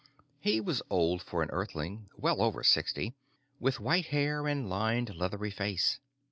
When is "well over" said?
2.17-2.63